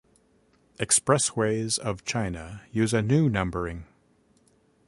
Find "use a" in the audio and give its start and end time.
2.71-3.03